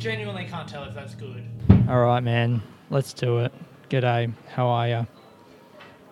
[0.00, 1.44] genuinely can't tell if that's good.
[1.86, 2.62] All right, man.
[2.88, 3.52] Let's do it.
[3.90, 4.32] G'day.
[4.48, 5.06] How are you?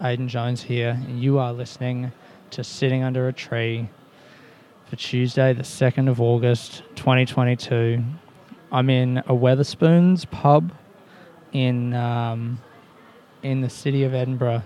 [0.03, 0.91] Aiden Jones here.
[0.91, 2.12] and You are listening
[2.50, 3.89] to Sitting Under a Tree
[4.85, 8.04] for Tuesday, the 2nd of August, 2022.
[8.71, 10.71] I'm in a Wetherspoons pub
[11.52, 12.61] in um,
[13.43, 14.64] in the city of Edinburgh.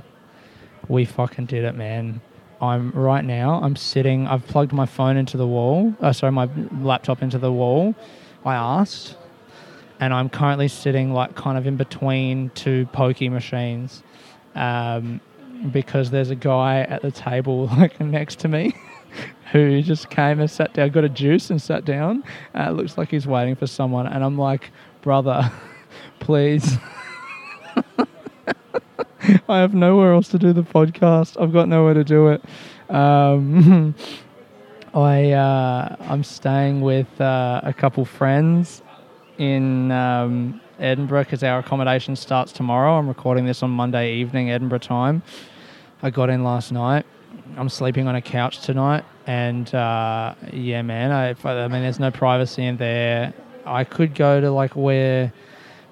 [0.89, 2.21] We fucking did it, man.
[2.61, 3.61] I'm right now.
[3.63, 4.27] I'm sitting.
[4.27, 5.95] I've plugged my phone into the wall.
[6.01, 6.49] Uh, sorry, my
[6.81, 7.95] laptop into the wall.
[8.45, 9.17] I asked,
[10.01, 14.03] and I'm currently sitting like kind of in between two pokey machines,
[14.55, 15.21] um,
[15.71, 18.75] because there's a guy at the table like next to me.
[19.53, 22.25] Who just came and sat down, got a juice and sat down.
[22.55, 24.71] Uh, looks like he's waiting for someone, and I'm like,
[25.03, 25.53] brother,
[26.21, 26.79] please.
[29.49, 31.41] I have nowhere else to do the podcast.
[31.41, 32.43] I've got nowhere to do it.
[32.89, 33.95] Um,
[34.95, 38.83] I uh, I'm staying with uh, a couple friends
[39.39, 42.99] in um, Edinburgh because our accommodation starts tomorrow.
[42.99, 45.23] I'm recording this on Monday evening, Edinburgh time.
[46.03, 47.07] I got in last night.
[47.57, 51.11] I'm sleeping on a couch tonight, and uh, yeah, man.
[51.11, 53.33] I, I I mean, there's no privacy in there.
[53.65, 55.33] I could go to like where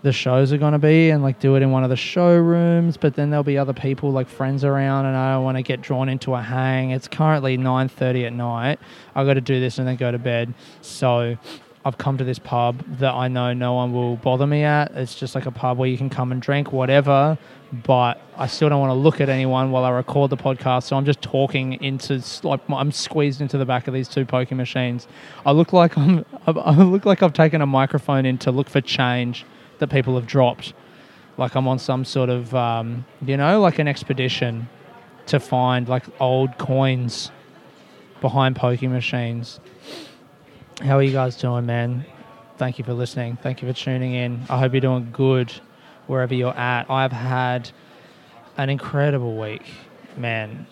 [0.03, 2.97] the shows are going to be and like do it in one of the showrooms
[2.97, 5.83] but then there'll be other people like friends around and i don't want to get
[5.83, 6.91] drawn into a hang.
[6.91, 8.79] It's currently 9.30 at night.
[9.15, 10.55] I've got to do this and then go to bed.
[10.81, 11.37] So
[11.83, 14.91] i've come to this pub that i know no one will bother me at.
[14.93, 17.39] It's just like a pub where you can come and drink whatever
[17.73, 20.97] but i still don't want to look at anyone while i record the podcast so
[20.97, 25.07] i'm just talking into like i'm squeezed into the back of these two poker machines.
[25.47, 28.81] I look like i'm i look like i've taken a microphone in to look for
[28.81, 29.47] change
[29.81, 30.73] that people have dropped.
[31.37, 34.69] Like I'm on some sort of, um, you know, like an expedition
[35.27, 37.31] to find like old coins
[38.21, 39.61] behind poking machines.
[40.83, 42.05] How are you guys doing, man?
[42.57, 43.37] Thank you for listening.
[43.43, 44.43] Thank you for tuning in.
[44.49, 45.53] I hope you're doing good
[46.07, 46.91] wherever you're at.
[46.91, 47.71] I've had
[48.57, 49.65] an incredible week,
[50.17, 50.67] man.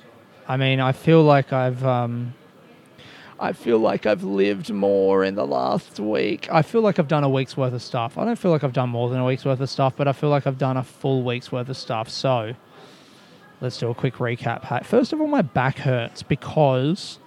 [0.47, 1.85] I mean, I feel like I've.
[1.85, 2.35] Um,
[3.41, 6.49] I feel like I've lived more in the last week.
[6.51, 8.19] I feel like I've done a week's worth of stuff.
[8.19, 10.13] I don't feel like I've done more than a week's worth of stuff, but I
[10.13, 12.09] feel like I've done a full week's worth of stuff.
[12.09, 12.55] So
[13.61, 14.85] let's do a quick recap.
[14.85, 17.21] First of all, my back hurts because,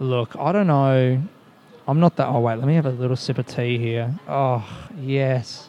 [0.00, 1.22] look, I don't know.
[1.86, 2.26] I'm not that.
[2.26, 4.18] Oh, wait, let me have a little sip of tea here.
[4.28, 4.66] Oh,
[4.98, 5.68] yes.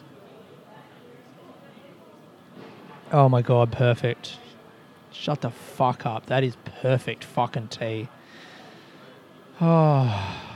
[3.12, 4.38] Oh my God, perfect.
[5.12, 6.26] Shut the fuck up.
[6.26, 8.08] That is perfect fucking tea.
[9.62, 10.38] Oh.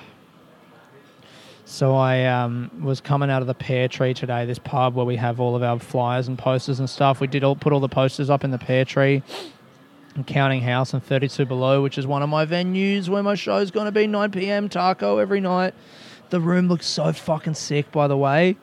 [1.69, 5.17] So I um, was coming out of the pear tree today, this pub where we
[5.17, 7.21] have all of our flyers and posters and stuff.
[7.21, 9.23] We did all put all the posters up in the pear tree.
[10.15, 13.73] And Counting House and 32 Below, which is one of my venues where my show's
[13.73, 14.71] going to be 9 p.m.
[14.71, 15.75] taco every night.
[16.31, 18.57] The room looks so fucking sick, by the way.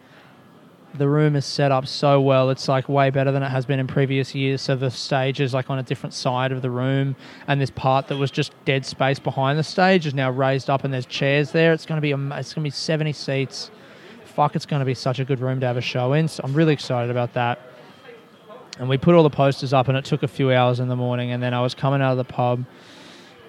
[0.96, 2.52] The room is set up so well.
[2.52, 4.62] It's like way better than it has been in previous years.
[4.62, 7.16] So the stage is like on a different side of the room,
[7.48, 10.84] and this part that was just dead space behind the stage is now raised up,
[10.84, 11.74] and there's chairs there.
[11.74, 13.72] It's gonna be it's gonna be 70 seats.
[14.26, 16.28] Fuck, it's gonna be such a good room to have a show in.
[16.28, 17.60] So I'm really excited about that.
[18.80, 20.96] And we put all the posters up, and it took a few hours in the
[20.96, 21.32] morning.
[21.32, 22.66] And then I was coming out of the pub,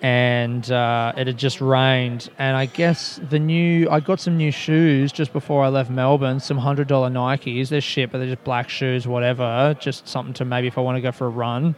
[0.05, 2.29] and uh, it had just rained.
[2.39, 6.41] And I guess the new, I got some new shoes just before I left Melbourne,
[6.41, 7.71] some hundred dollar Nikes.
[7.71, 9.75] They're shit, but they're just black shoes, whatever.
[9.81, 11.75] Just something to maybe if I want to go for a run.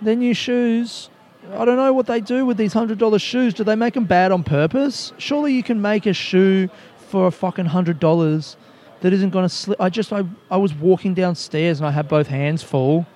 [0.00, 1.10] They're new shoes.
[1.54, 3.52] I don't know what they do with these hundred dollar shoes.
[3.52, 5.12] Do they make them bad on purpose?
[5.18, 6.68] Surely you can make a shoe
[7.08, 8.56] for a fucking hundred dollars
[9.00, 9.80] that isn't going to slip.
[9.80, 13.08] I just, I, I was walking downstairs and I had both hands full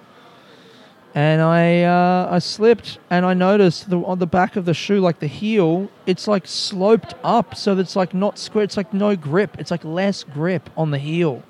[1.15, 5.01] and I uh, I slipped and I noticed the, on the back of the shoe,
[5.01, 8.65] like the heel, it's like sloped up, so it's like not square.
[8.65, 9.57] It's like no grip.
[9.59, 11.43] It's like less grip on the heel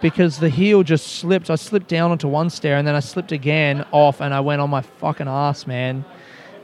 [0.00, 1.50] because the heel just slipped.
[1.50, 4.60] I slipped down onto one stair and then I slipped again off, and I went
[4.60, 6.04] on my fucking ass, man.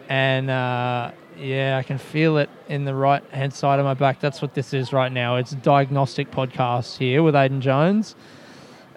[0.08, 4.20] And uh, yeah, I can feel it in the right hand side of my back.
[4.20, 5.36] That's what this is right now.
[5.36, 8.14] It's a diagnostic podcast here with Aiden Jones.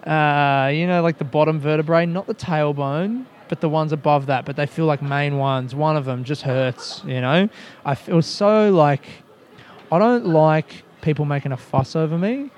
[0.04, 4.44] Uh, you know, like the bottom vertebrae, not the tailbone, but the ones above that.
[4.44, 5.74] But they feel like main ones.
[5.74, 7.02] One of them just hurts.
[7.06, 7.48] You know,
[7.84, 9.06] I feel so like
[9.90, 12.50] I don't like people making a fuss over me.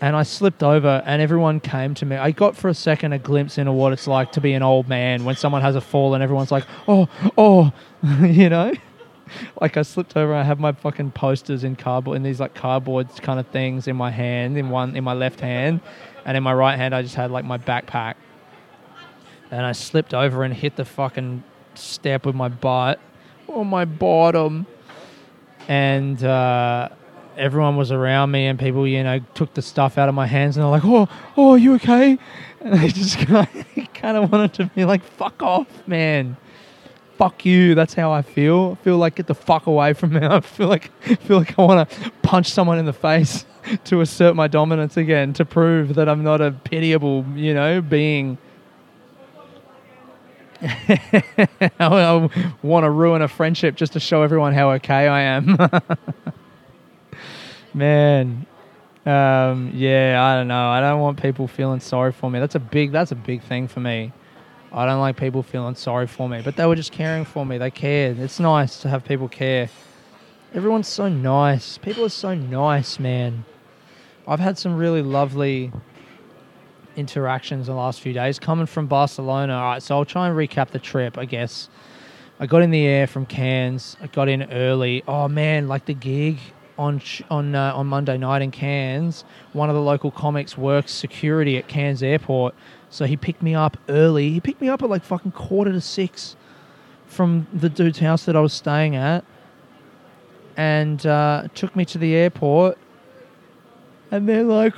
[0.00, 2.14] And I slipped over, and everyone came to me.
[2.14, 4.88] I got for a second a glimpse into what it's like to be an old
[4.88, 7.72] man when someone has a fall, and everyone's like, "Oh, oh,"
[8.22, 8.72] you know.
[9.60, 13.08] Like I slipped over, I have my fucking posters in cardboard, in these like cardboard
[13.22, 15.80] kind of things in my hand, in one in my left hand,
[16.28, 18.16] and in my right hand I just had like my backpack.
[19.50, 21.42] And I slipped over and hit the fucking
[21.72, 23.00] step with my butt,
[23.46, 24.66] or my bottom.
[25.68, 26.90] And uh,
[27.34, 30.58] everyone was around me, and people, you know, took the stuff out of my hands,
[30.58, 31.08] and they're like, "Oh,
[31.38, 32.18] oh, are you okay?"
[32.60, 33.18] And they just
[33.94, 36.36] kind of wanted to be like, "Fuck off, man."
[37.16, 37.74] Fuck you.
[37.74, 38.76] That's how I feel.
[38.78, 40.20] I feel like get the fuck away from me.
[40.22, 43.46] I feel like feel like I want to punch someone in the face
[43.84, 48.38] to assert my dominance again, to prove that I'm not a pitiable, you know, being.
[50.60, 52.28] I
[52.62, 55.56] want to ruin a friendship just to show everyone how okay I am.
[57.74, 58.46] Man,
[59.06, 60.68] um, yeah, I don't know.
[60.68, 62.40] I don't want people feeling sorry for me.
[62.40, 62.92] That's a big.
[62.92, 64.12] That's a big thing for me.
[64.72, 67.56] I don't like people feeling sorry for me, but they were just caring for me.
[67.56, 68.18] They cared.
[68.18, 69.70] It's nice to have people care.
[70.52, 71.78] Everyone's so nice.
[71.78, 73.44] People are so nice, man.
[74.28, 75.72] I've had some really lovely
[76.96, 79.54] interactions in the last few days coming from Barcelona.
[79.54, 81.70] All right, so I'll try and recap the trip, I guess.
[82.38, 83.96] I got in the air from Cairns.
[84.02, 85.02] I got in early.
[85.08, 86.38] Oh man, like the gig
[86.76, 89.24] on on uh, on Monday night in Cairns.
[89.54, 92.54] One of the local comics works security at Cairns Airport,
[92.90, 94.30] so he picked me up early.
[94.30, 96.36] He picked me up at like fucking quarter to six
[97.06, 99.24] from the dude's house that I was staying at,
[100.54, 102.76] and uh, took me to the airport.
[104.10, 104.74] And they're like,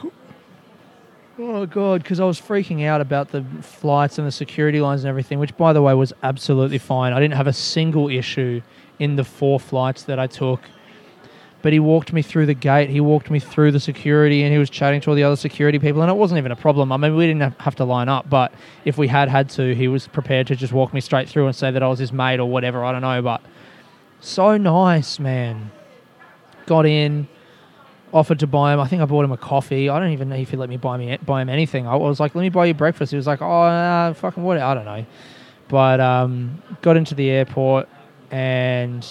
[1.43, 5.09] Oh god, because I was freaking out about the flights and the security lines and
[5.09, 7.15] everything, which by the way was absolutely fine.
[7.15, 8.61] I didn't have a single issue
[8.99, 10.61] in the four flights that I took.
[11.62, 14.59] But he walked me through the gate, he walked me through the security, and he
[14.59, 16.91] was chatting to all the other security people, and it wasn't even a problem.
[16.93, 18.53] I mean, we didn't have to line up, but
[18.85, 21.56] if we had had to, he was prepared to just walk me straight through and
[21.56, 22.85] say that I was his mate or whatever.
[22.85, 23.43] I don't know, but
[24.21, 25.71] so nice, man.
[26.67, 27.29] Got in,
[28.12, 28.81] offered to buy him.
[28.81, 29.89] I think I bought him a coffee.
[29.89, 31.87] I don't even know if he let me buy me buy him anything.
[31.87, 34.59] I was like, "Let me buy you breakfast." He was like, "Oh, uh, fucking what?
[34.59, 35.05] I don't know."
[35.69, 37.89] But um, got into the airport
[38.31, 39.07] and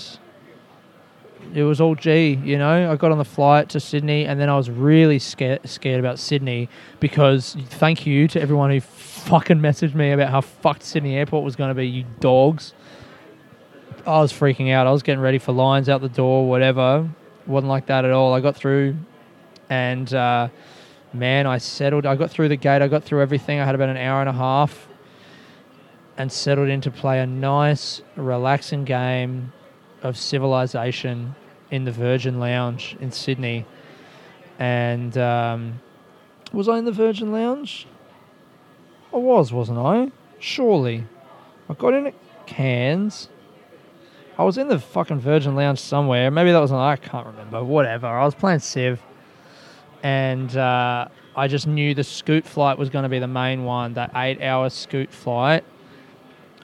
[1.54, 2.40] it was all G.
[2.44, 5.68] You know, I got on the flight to Sydney, and then I was really scared
[5.70, 6.70] scared about Sydney
[7.00, 11.56] because thank you to everyone who fucking messaged me about how fucked Sydney Airport was
[11.56, 11.88] going to be.
[11.88, 12.74] You dogs.
[14.06, 14.88] I was freaking out.
[14.88, 17.10] I was getting ready for lines out the door, whatever
[17.50, 18.34] wasn't like that at all.
[18.34, 18.96] I got through,
[19.70, 20.50] and uh,
[21.14, 22.06] man, I settled.
[22.06, 22.82] I got through the gate.
[22.82, 23.60] I got through everything.
[23.60, 24.88] I had about an hour and a half,
[26.18, 29.52] and settled in to play a nice, relaxing game
[30.04, 31.36] of Civilization
[31.72, 33.66] in the Virgin Lounge in Sydney.
[34.60, 35.82] And um,
[36.52, 37.88] was I in the Virgin Lounge?
[39.14, 40.12] I was, wasn't I?
[40.40, 41.06] Surely.
[41.70, 42.14] I got in at
[42.46, 43.30] Cairns
[44.40, 46.32] I was in the fucking Virgin Lounge somewhere.
[46.32, 46.80] Maybe that was on.
[46.80, 47.62] I can't remember.
[47.62, 48.08] Whatever.
[48.08, 49.02] I was playing Civ,
[50.02, 53.96] and uh, I just knew the scoot flight was going to be the main one.
[53.96, 55.66] That eight-hour scoot flight.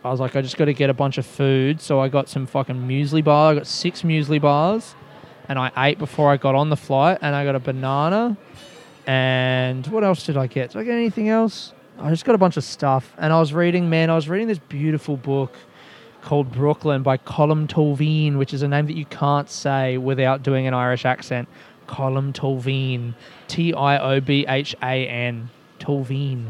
[0.05, 1.81] I was like, I just got to get a bunch of food.
[1.81, 3.51] So I got some fucking muesli bar.
[3.51, 4.95] I got six muesli bars,
[5.49, 7.17] and I ate before I got on the flight.
[7.21, 8.37] And I got a banana.
[9.05, 10.69] And what else did I get?
[10.71, 11.73] Did I get anything else?
[11.99, 13.13] I just got a bunch of stuff.
[13.17, 15.57] And I was reading, man, I was reading this beautiful book
[16.25, 20.67] called Brooklyn by Colm Tóibín, which is a name that you can't say without doing
[20.67, 21.47] an Irish accent.
[21.87, 23.13] Colm Tóibín,
[23.47, 26.47] T I O B H A N, Tóibín.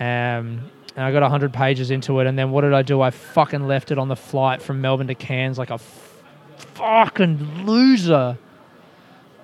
[0.00, 3.02] Um, and I got 100 pages into it, and then what did I do?
[3.02, 6.22] I fucking left it on the flight from Melbourne to Cairns like a f-
[6.56, 8.38] fucking loser.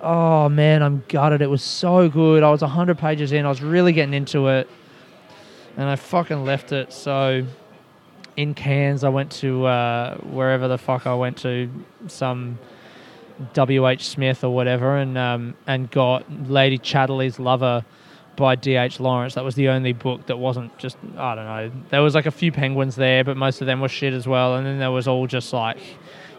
[0.01, 1.41] Oh man, I'm gutted.
[1.41, 2.41] It was so good.
[2.41, 3.45] I was 100 pages in.
[3.45, 4.67] I was really getting into it,
[5.77, 6.91] and I fucking left it.
[6.91, 7.45] So
[8.39, 11.69] in Cairns, I went to uh, wherever the fuck I went to,
[12.07, 12.57] some
[13.53, 14.07] W.H.
[14.07, 17.83] Smith or whatever, and um, and got Lady Chatterley's Lover
[18.37, 19.01] by D.H.
[19.01, 19.33] Lawrence.
[19.33, 21.71] That was the only book that wasn't just I don't know.
[21.89, 24.55] There was like a few penguins there, but most of them were shit as well.
[24.55, 25.79] And then there was all just like,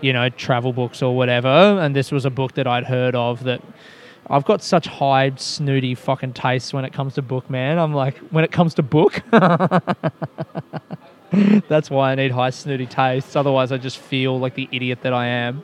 [0.01, 1.49] you know, travel books or whatever.
[1.49, 3.61] And this was a book that I'd heard of that.
[4.31, 7.79] I've got such high snooty fucking tastes when it comes to book, man.
[7.79, 9.21] I'm like, when it comes to book,
[11.69, 13.37] That's why I need high snooty tastes.
[13.37, 15.63] Otherwise, I just feel like the idiot that I am.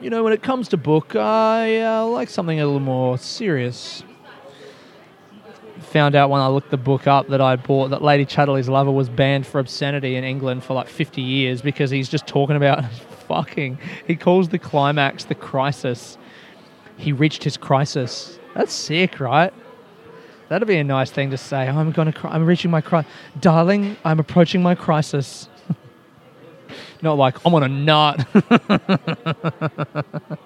[0.00, 4.04] You know, when it comes to book, I uh, like something a little more serious.
[5.80, 8.90] Found out when I looked the book up that I bought that Lady Chatterley's Lover
[8.90, 12.84] was banned for obscenity in England for like 50 years because he's just talking about
[13.28, 13.78] fucking.
[14.06, 16.18] He calls the climax the crisis.
[16.96, 18.38] He reached his crisis.
[18.54, 19.52] That's sick, right?
[20.52, 21.66] That'd be a nice thing to say.
[21.66, 22.14] I'm going to.
[22.18, 22.30] Cry.
[22.30, 23.96] I'm reaching my crisis, darling.
[24.04, 25.48] I'm approaching my crisis.
[27.00, 28.26] Not like I'm on a nut.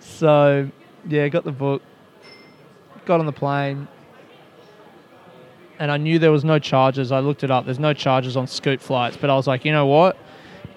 [0.00, 0.68] so,
[1.08, 1.80] yeah, got the book.
[3.06, 3.88] Got on the plane.
[5.78, 7.10] and I knew there was no charges.
[7.10, 7.64] I looked it up.
[7.64, 10.18] There's no charges on scoot flights, but I was like, you know what?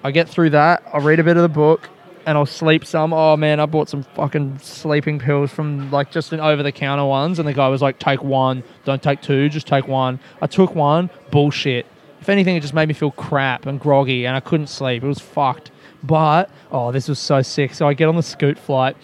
[0.02, 0.82] I get through that.
[0.94, 1.90] I'll read a bit of the book,
[2.26, 3.12] and I'll sleep some.
[3.12, 7.04] Oh man, I bought some fucking sleeping pills from like just an over the counter
[7.04, 10.20] ones, and the guy was like, take one, don't take two, just take one.
[10.40, 11.10] I took one.
[11.30, 11.86] Bullshit.
[12.20, 15.02] If anything, it just made me feel crap and groggy, and I couldn't sleep.
[15.02, 15.70] It was fucked.
[16.02, 17.74] But oh, this was so sick.
[17.74, 18.96] So I get on the scoot flight,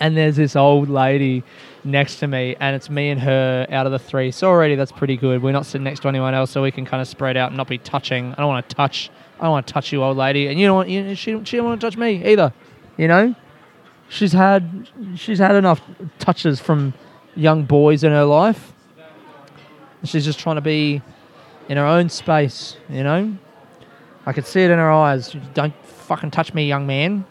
[0.00, 1.42] and there's this old lady
[1.84, 4.30] next to me, and it's me and her out of the three.
[4.30, 5.42] So already that's pretty good.
[5.42, 7.56] We're not sitting next to anyone else, so we can kind of spread out and
[7.56, 8.32] not be touching.
[8.32, 9.10] I don't want to touch.
[9.42, 10.88] I don't want to touch you, old lady, and you don't want.
[10.88, 12.52] You, she she don't want to touch me either.
[12.96, 13.34] You know,
[14.08, 15.82] she's had she's had enough
[16.20, 16.94] touches from
[17.34, 18.72] young boys in her life.
[20.04, 21.02] She's just trying to be
[21.68, 22.76] in her own space.
[22.88, 23.36] You know,
[24.26, 25.34] I could see it in her eyes.
[25.54, 27.24] Don't fucking touch me, young man.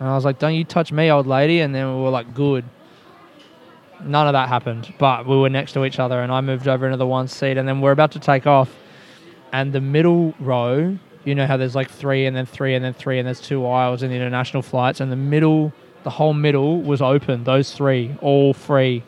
[0.00, 1.60] And I was like, don't you touch me, old lady.
[1.60, 2.64] And then we were like, good.
[4.02, 6.86] None of that happened, but we were next to each other, and I moved over
[6.86, 8.74] into the one seat, and then we're about to take off.
[9.52, 12.94] And the middle row, you know how there's like three, and then three, and then
[12.94, 15.72] three, and there's two aisles in the international flights, and the middle,
[16.02, 19.02] the whole middle was open, those three, all free.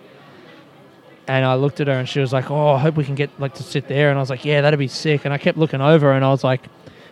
[1.27, 3.31] And I looked at her, and she was like, "Oh, I hope we can get
[3.39, 5.57] like to sit there." And I was like, "Yeah, that'd be sick." And I kept
[5.57, 6.63] looking over, and I was like,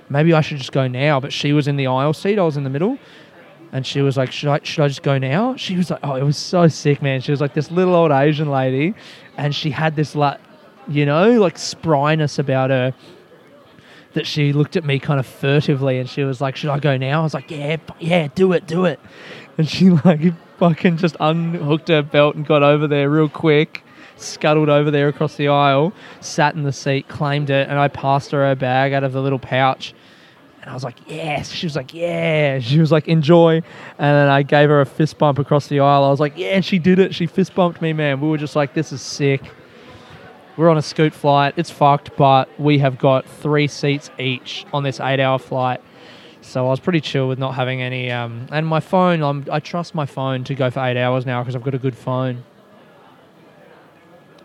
[0.09, 2.57] "Maybe I should just go now." But she was in the aisle seat, I was
[2.57, 2.99] in the middle,
[3.73, 6.16] and she was like, "Should I should I just go now?" She was like, "Oh,
[6.16, 8.95] it was so sick, man." She was like this little old Asian lady,
[9.38, 10.40] and she had this like,
[10.88, 12.92] you know, like spryness about her
[14.14, 16.97] that she looked at me kind of furtively, and she was like, "Should I go
[16.97, 19.00] now?" I was like, "Yeah, yeah, do it, do it."
[19.59, 20.21] And she like
[20.59, 23.85] fucking just unhooked her belt and got over there real quick.
[24.17, 28.33] Scuttled over there across the aisle, sat in the seat, claimed it, and I passed
[28.33, 29.95] her her bag out of the little pouch
[30.61, 31.50] and I was like, yes.
[31.50, 32.59] She was like, yeah.
[32.59, 33.57] She was like, enjoy.
[33.57, 33.64] And
[33.99, 36.05] then I gave her a fist bump across the aisle.
[36.05, 37.14] I was like, yeah, she did it.
[37.14, 38.21] She fist bumped me, man.
[38.21, 39.50] We were just like, this is sick.
[40.61, 41.55] We're on a scoot flight.
[41.57, 45.81] It's fucked, but we have got three seats each on this eight hour flight.
[46.43, 48.11] So I was pretty chill with not having any.
[48.11, 51.40] Um, and my phone, I'm, I trust my phone to go for eight hours now
[51.40, 52.45] because I've got a good phone.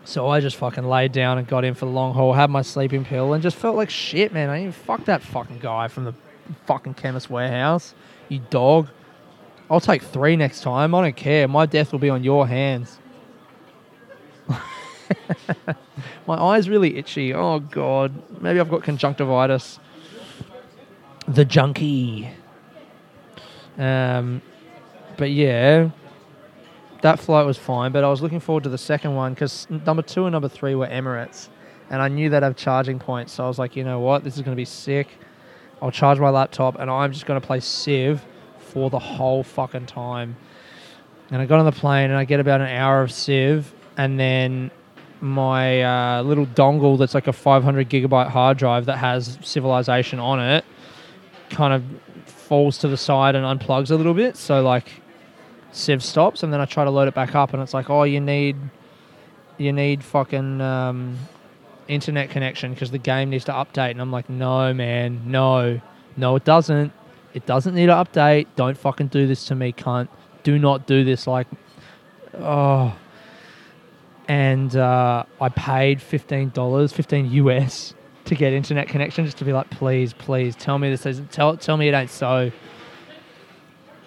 [0.04, 2.62] So I just fucking laid down and got in for the long haul, had my
[2.62, 4.48] sleeping pill, and just felt like shit, man.
[4.48, 6.14] I even fuck that fucking guy from the
[6.64, 7.94] fucking chemist warehouse.
[8.30, 8.88] You dog.
[9.70, 10.94] I'll take three next time.
[10.94, 11.46] I don't care.
[11.46, 13.00] My death will be on your hands.
[16.26, 17.34] my eye's really itchy.
[17.34, 18.40] Oh god.
[18.40, 19.78] Maybe I've got conjunctivitis.
[21.28, 22.28] The junkie.
[23.78, 24.42] Um,
[25.16, 25.90] but yeah,
[27.02, 30.02] that flight was fine, but I was looking forward to the second one because number
[30.02, 31.48] two and number three were Emirates,
[31.90, 33.32] and I knew they'd have charging points.
[33.34, 35.08] So I was like, you know what, this is going to be sick.
[35.82, 38.24] I'll charge my laptop, and I'm just going to play Civ
[38.58, 40.36] for the whole fucking time.
[41.30, 44.18] And I got on the plane, and I get about an hour of Civ, and
[44.18, 44.70] then
[45.20, 50.40] my uh, little dongle that's like a 500 gigabyte hard drive that has Civilization on
[50.40, 50.64] it
[51.50, 51.84] kind of
[52.26, 54.36] falls to the side and unplugs a little bit.
[54.36, 55.02] So like
[55.72, 58.04] Civ stops, and then I try to load it back up, and it's like, oh,
[58.04, 58.56] you need,
[59.58, 61.18] you need fucking um,
[61.88, 63.90] internet connection because the game needs to update.
[63.90, 65.80] And I'm like, no, man, no,
[66.16, 66.92] no, it doesn't.
[67.34, 68.46] It doesn't need to update.
[68.56, 70.08] Don't fucking do this to me, cunt.
[70.42, 71.26] Do not do this.
[71.26, 71.46] Like,
[72.34, 72.96] oh.
[74.28, 79.52] And uh, I paid fifteen dollars, fifteen US, to get internet connection, just to be
[79.52, 81.30] like, please, please, tell me this isn't.
[81.30, 82.50] Tell, tell me it ain't so.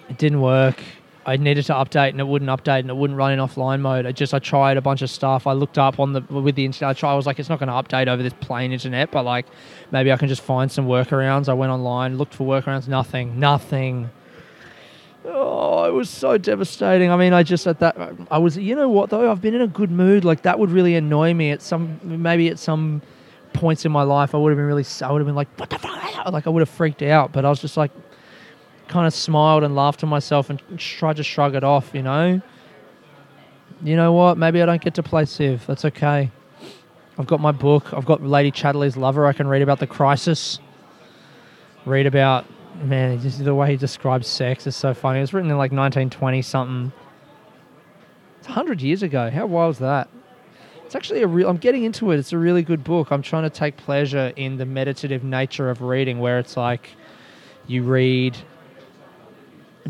[0.09, 0.81] It didn't work.
[1.25, 4.07] I needed to update and it wouldn't update and it wouldn't run in offline mode.
[4.07, 5.45] I just I tried a bunch of stuff.
[5.45, 6.89] I looked up on the with the internet.
[6.89, 7.13] I tried.
[7.13, 9.45] I was like, it's not going to update over this plain internet, but like
[9.91, 11.47] maybe I can just find some workarounds.
[11.47, 12.87] I went online, looked for workarounds.
[12.87, 13.39] Nothing.
[13.39, 14.09] Nothing.
[15.31, 17.11] Oh, it was so devastating.
[17.11, 17.97] I mean, I just at that
[18.31, 18.57] I was.
[18.57, 19.31] You know what though?
[19.31, 20.25] I've been in a good mood.
[20.25, 23.01] Like that would really annoy me at some maybe at some
[23.53, 24.33] points in my life.
[24.33, 24.85] I would have been really.
[25.01, 26.25] I would have been like, what the fuck?
[26.31, 27.31] Like I would have freaked out.
[27.31, 27.91] But I was just like
[28.87, 32.41] kind of smiled and laughed to myself and tried to shrug it off, you know.
[33.81, 34.37] You know what?
[34.37, 35.65] Maybe I don't get to play Civ.
[35.65, 36.31] That's okay.
[37.17, 37.93] I've got my book.
[37.93, 39.25] I've got Lady Chatterley's Lover.
[39.25, 40.59] I can read about the crisis.
[41.85, 42.45] Read about
[42.83, 45.19] man, just the way he describes sex is so funny.
[45.19, 46.91] It was written in like 1920 something.
[48.39, 49.29] It's 100 years ago.
[49.29, 50.09] How wild is that?
[50.85, 51.47] It's actually a real.
[51.47, 52.17] I'm getting into it.
[52.17, 53.11] It's a really good book.
[53.11, 56.95] I'm trying to take pleasure in the meditative nature of reading, where it's like
[57.67, 58.35] you read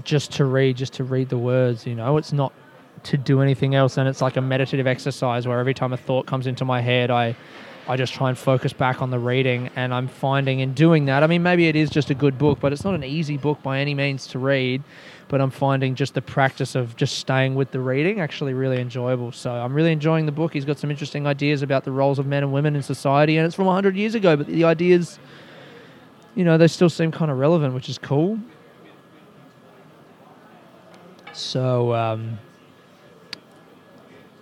[0.03, 1.87] just to read, just to read the words.
[1.87, 2.51] You know, it's not
[3.03, 6.25] to do anything else, and it's like a meditative exercise where every time a thought
[6.25, 7.33] comes into my head, I
[7.89, 9.71] I just try and focus back on the reading.
[9.75, 12.59] And I'm finding in doing that, I mean, maybe it is just a good book,
[12.59, 14.83] but it's not an easy book by any means to read.
[15.27, 19.31] But I'm finding just the practice of just staying with the reading actually really enjoyable.
[19.31, 20.53] So I'm really enjoying the book.
[20.53, 23.45] He's got some interesting ideas about the roles of men and women in society, and
[23.47, 25.17] it's from 100 years ago, but the ideas,
[26.35, 28.39] you know, they still seem kind of relevant, which is cool.
[31.33, 32.37] So, um,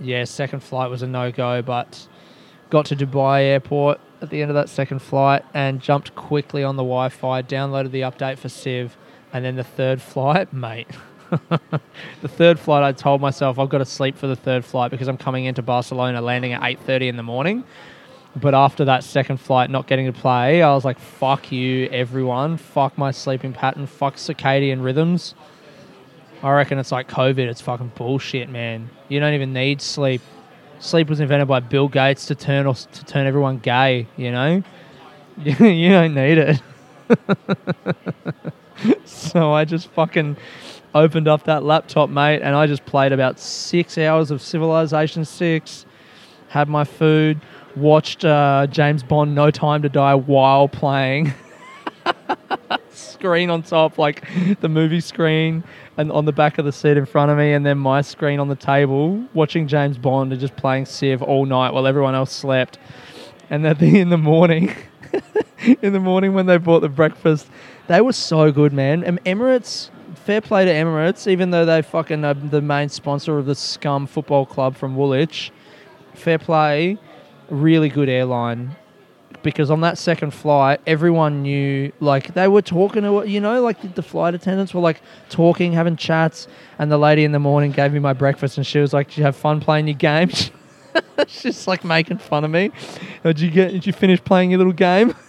[0.01, 2.07] yeah, second flight was a no go, but
[2.69, 6.75] got to Dubai airport at the end of that second flight and jumped quickly on
[6.75, 8.97] the Wi Fi, downloaded the update for Civ,
[9.33, 10.87] and then the third flight, mate.
[11.49, 15.09] the third flight, I told myself I've got to sleep for the third flight because
[15.09, 17.63] I'm coming into Barcelona, landing at 8:30 in the morning.
[18.35, 22.57] But after that second flight, not getting to play, I was like, "Fuck you, everyone!
[22.57, 23.87] Fuck my sleeping pattern!
[23.87, 25.35] Fuck circadian rhythms."
[26.43, 27.39] I reckon it's like COVID.
[27.39, 28.89] It's fucking bullshit, man.
[29.09, 30.21] You don't even need sleep.
[30.79, 34.07] Sleep was invented by Bill Gates to turn off, to turn everyone gay.
[34.15, 34.63] You know,
[35.43, 36.61] you don't need it.
[39.05, 40.37] so I just fucking
[40.93, 45.85] opened up that laptop, mate, and I just played about six hours of Civilization Six.
[46.49, 47.41] Had my food,
[47.75, 51.33] watched uh, James Bond: No Time to Die while playing.
[52.91, 54.27] screen on top, like
[54.61, 55.63] the movie screen,
[55.97, 58.39] and on the back of the seat in front of me, and then my screen
[58.39, 62.31] on the table, watching James Bond and just playing Civ all night while everyone else
[62.31, 62.77] slept.
[63.49, 64.75] And then in the morning,
[65.81, 67.47] in the morning when they bought the breakfast,
[67.87, 69.03] they were so good, man.
[69.03, 73.45] And Emirates, fair play to Emirates, even though they fucking are the main sponsor of
[73.45, 75.51] the scum football club from Woolwich.
[76.13, 76.97] Fair play,
[77.49, 78.75] really good airline
[79.47, 83.95] because on that second flight, everyone knew, like, they were talking to, you know, like
[83.95, 86.49] the flight attendants were like talking, having chats.
[86.77, 89.19] And the lady in the morning gave me my breakfast and she was like, Did
[89.19, 90.31] you have fun playing your game?
[91.27, 92.71] She's like making fun of me.
[93.23, 95.15] Oh, did you get, did you finish playing your little game?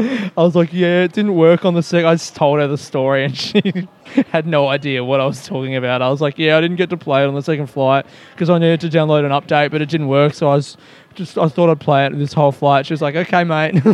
[0.00, 2.06] I was like, yeah, it didn't work on the second.
[2.06, 3.60] I just told her the story and she
[4.28, 6.00] had no idea what I was talking about.
[6.00, 8.48] I was like, yeah, I didn't get to play it on the second flight because
[8.48, 10.32] I needed to download an update, but it didn't work.
[10.32, 10.78] So I was
[11.20, 12.86] just, I thought I'd play it this whole flight.
[12.86, 13.74] She was like, okay, mate.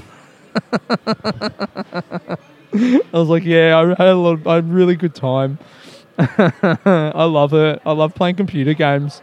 [2.72, 5.58] I was like, yeah, I had a, lot of, I had a really good time.
[6.18, 7.82] I love it.
[7.84, 9.20] I love playing computer games.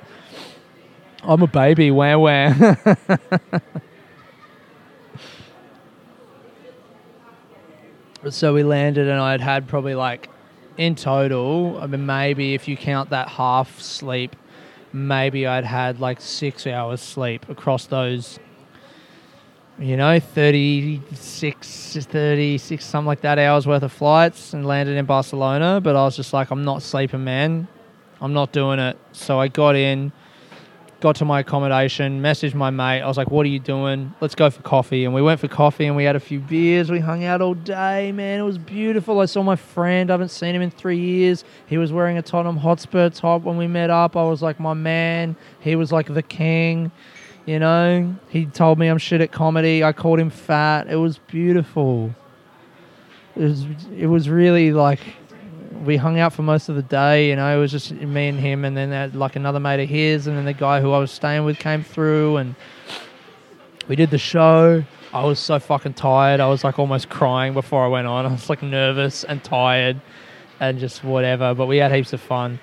[1.24, 1.90] I'm a baby.
[1.92, 2.78] Where, where?
[8.30, 10.30] so we landed, and I had had probably like
[10.78, 11.80] in total.
[11.82, 14.36] I mean, maybe if you count that half sleep,
[14.94, 18.40] maybe I'd had like six hours sleep across those.
[19.80, 25.82] You know, 36, 36, something like that hours worth of flights and landed in Barcelona.
[25.82, 27.68] But I was just like, I'm not sleeping, man.
[28.22, 28.98] I'm not doing it.
[29.14, 30.12] So I got in,
[31.04, 33.02] got to my accommodation, messaged my mate.
[33.02, 34.14] I was like, "What are you doing?
[34.22, 36.90] Let's go for coffee." And we went for coffee and we had a few beers.
[36.90, 38.40] We hung out all day, man.
[38.40, 39.20] It was beautiful.
[39.20, 40.10] I saw my friend.
[40.10, 41.44] I haven't seen him in three years.
[41.68, 44.16] He was wearing a Tottenham Hotspur top when we met up.
[44.16, 46.90] I was like, "My man." He was like the king.
[47.46, 49.84] You know, he told me I'm shit at comedy.
[49.84, 50.88] I called him fat.
[50.90, 52.16] It was beautiful.
[53.36, 53.66] It was
[53.98, 55.02] it was really like
[55.86, 57.30] we hung out for most of the day.
[57.30, 60.28] You know, it was just me and him, and then like another mate of his,
[60.28, 62.56] and then the guy who I was staying with came through, and
[63.88, 64.84] we did the show.
[65.14, 66.40] I was so fucking tired.
[66.40, 68.26] I was like almost crying before I went on.
[68.28, 70.02] I was like nervous and tired,
[70.60, 71.54] and just whatever.
[71.54, 72.60] But we had heaps of fun.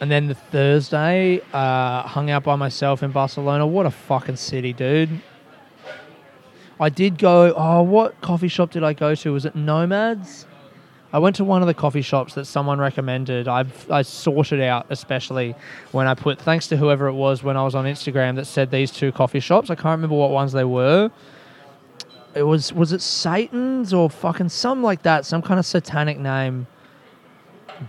[0.00, 3.66] And then the Thursday, uh, hung out by myself in Barcelona.
[3.66, 5.20] What a fucking city, dude.
[6.80, 7.54] I did go.
[7.56, 9.32] Oh, what coffee shop did I go to?
[9.32, 10.46] Was it Nomads?
[11.12, 13.46] I went to one of the coffee shops that someone recommended.
[13.48, 15.54] I I sorted out, especially
[15.92, 18.70] when I put thanks to whoever it was when I was on Instagram that said
[18.70, 19.68] these two coffee shops.
[19.70, 21.10] I can't remember what ones they were.
[22.34, 26.66] It was was it Satan's or fucking some like that, some kind of satanic name.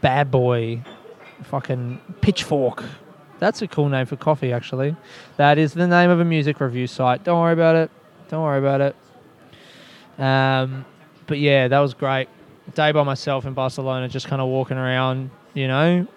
[0.01, 0.81] Bad boy,
[1.43, 2.83] fucking pitchfork.
[3.39, 4.95] That's a cool name for coffee, actually.
[5.37, 7.23] That is the name of a music review site.
[7.23, 7.91] Don't worry about it.
[8.29, 8.95] Don't worry about it.
[10.17, 10.85] Um,
[11.27, 12.29] but yeah, that was great.
[12.73, 15.29] Day by myself in Barcelona, just kind of walking around.
[15.53, 16.07] You know,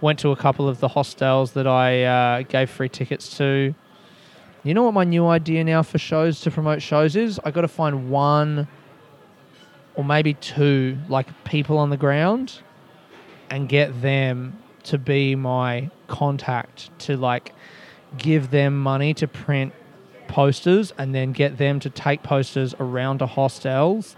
[0.00, 3.74] went to a couple of the hostels that I uh, gave free tickets to.
[4.64, 7.40] You know what my new idea now for shows to promote shows is?
[7.44, 8.68] I got to find one
[9.94, 12.60] or maybe two like people on the ground
[13.50, 17.52] and get them to be my contact to like
[18.16, 19.72] give them money to print
[20.28, 24.16] posters and then get them to take posters around to hostels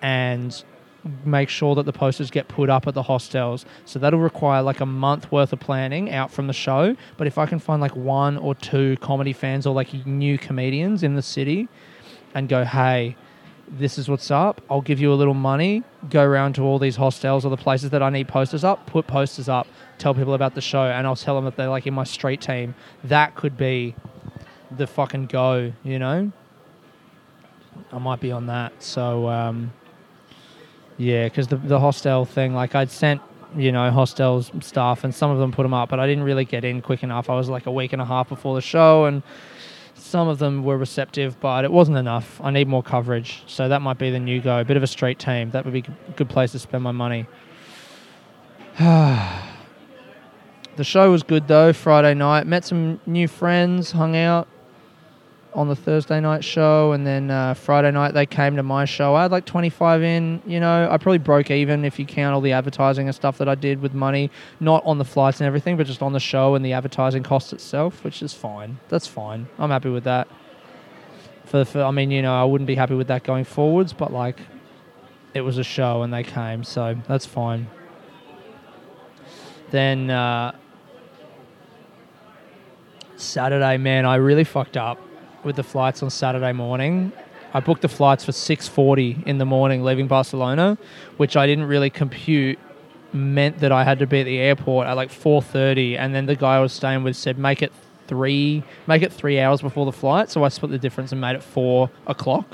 [0.00, 0.64] and
[1.24, 3.64] make sure that the posters get put up at the hostels.
[3.84, 6.96] So that'll require like a month worth of planning out from the show.
[7.16, 11.02] But if I can find like one or two comedy fans or like new comedians
[11.02, 11.68] in the city
[12.34, 13.16] and go, hey,
[13.68, 14.60] this is what's up.
[14.70, 15.82] I'll give you a little money.
[16.10, 18.86] Go around to all these hostels or the places that I need posters up.
[18.86, 19.66] Put posters up.
[19.98, 22.40] Tell people about the show, and I'll tell them that they're like in my street
[22.40, 22.74] team.
[23.04, 23.94] That could be
[24.70, 25.72] the fucking go.
[25.84, 26.32] You know.
[27.90, 28.82] I might be on that.
[28.82, 29.72] So um,
[30.98, 33.20] yeah, because the the hostel thing, like I'd sent
[33.56, 36.44] you know hostels stuff, and some of them put them up, but I didn't really
[36.44, 37.30] get in quick enough.
[37.30, 39.22] I was like a week and a half before the show, and
[39.94, 42.40] some of them were receptive, but it wasn't enough.
[42.42, 43.42] I need more coverage.
[43.46, 44.60] So that might be the new go.
[44.60, 45.50] A bit of a street team.
[45.50, 47.26] That would be a good place to spend my money.
[48.78, 49.34] the
[50.82, 52.46] show was good though, Friday night.
[52.46, 54.48] Met some new friends, hung out
[55.54, 59.14] on the Thursday night show, and then uh, Friday night they came to my show.
[59.14, 60.42] I had like 25 in.
[60.46, 63.48] You know, I probably broke even if you count all the advertising and stuff that
[63.48, 66.54] I did with money, not on the flights and everything, but just on the show
[66.54, 68.78] and the advertising cost itself, which is fine.
[68.88, 69.48] That's fine.
[69.58, 70.28] I'm happy with that.
[71.44, 74.12] For, for I mean, you know, I wouldn't be happy with that going forwards, but
[74.12, 74.38] like,
[75.34, 77.68] it was a show and they came, so that's fine.
[79.70, 80.52] Then uh,
[83.16, 84.98] Saturday, man, I really fucked up
[85.44, 87.12] with the flights on Saturday morning.
[87.54, 90.78] I booked the flights for 6:40 in the morning leaving Barcelona,
[91.16, 92.58] which I didn't really compute
[93.12, 96.36] meant that I had to be at the airport at like 4:30 and then the
[96.36, 97.72] guy I was staying with said make it
[98.06, 101.36] 3 make it 3 hours before the flight, so I split the difference and made
[101.36, 102.46] it 4 o'clock.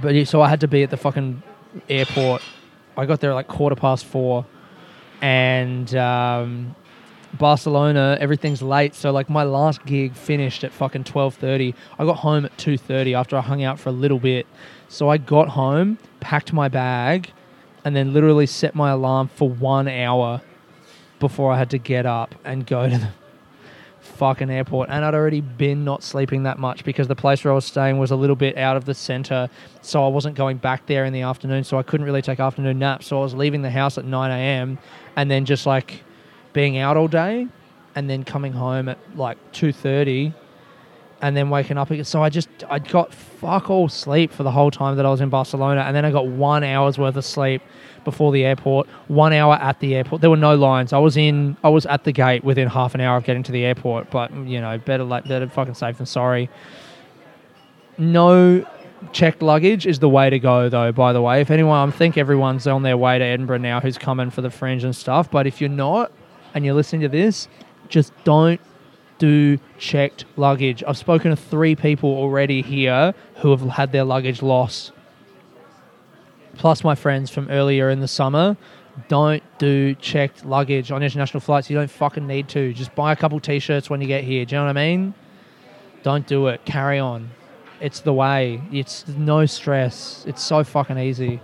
[0.00, 1.42] But so I had to be at the fucking
[1.88, 2.42] airport.
[2.96, 4.44] I got there at like quarter past 4
[5.22, 6.74] and um,
[7.38, 8.94] Barcelona, everything's late.
[8.94, 11.74] So like my last gig finished at fucking twelve thirty.
[11.98, 14.46] I got home at two thirty after I hung out for a little bit.
[14.88, 17.30] So I got home, packed my bag,
[17.84, 20.40] and then literally set my alarm for one hour
[21.18, 23.08] before I had to get up and go to the
[24.00, 24.90] fucking airport.
[24.90, 27.98] And I'd already been not sleeping that much because the place where I was staying
[27.98, 29.48] was a little bit out of the center.
[29.82, 31.64] So I wasn't going back there in the afternoon.
[31.64, 33.06] So I couldn't really take afternoon naps.
[33.06, 34.78] So I was leaving the house at 9 a.m.
[35.16, 36.04] and then just like
[36.54, 37.46] being out all day
[37.94, 40.32] and then coming home at like 2.30
[41.20, 42.04] and then waking up again.
[42.04, 45.20] So I just, I got fuck all sleep for the whole time that I was
[45.20, 45.82] in Barcelona.
[45.82, 47.62] And then I got one hour's worth of sleep
[48.04, 50.20] before the airport, one hour at the airport.
[50.20, 50.92] There were no lines.
[50.92, 53.52] I was in, I was at the gate within half an hour of getting to
[53.52, 54.10] the airport.
[54.10, 56.50] But, you know, better, like, better fucking safe than sorry.
[57.96, 58.66] No
[59.12, 60.92] checked luggage is the way to go, though.
[60.92, 63.96] By the way, if anyone, I think everyone's on their way to Edinburgh now who's
[63.96, 65.30] coming for the fringe and stuff.
[65.30, 66.12] But if you're not,
[66.54, 67.48] and you're listening to this,
[67.88, 68.60] just don't
[69.18, 70.82] do checked luggage.
[70.86, 74.92] I've spoken to three people already here who have had their luggage lost.
[76.56, 78.56] Plus, my friends from earlier in the summer.
[79.08, 81.68] Don't do checked luggage on international flights.
[81.68, 82.72] You don't fucking need to.
[82.72, 84.44] Just buy a couple t shirts when you get here.
[84.44, 85.14] Do you know what I mean?
[86.04, 86.64] Don't do it.
[86.64, 87.30] Carry on.
[87.80, 88.62] It's the way.
[88.70, 90.24] It's no stress.
[90.28, 91.40] It's so fucking easy